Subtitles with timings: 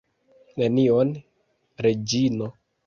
[0.61, 1.13] Nenion,
[1.89, 2.53] Reĝino.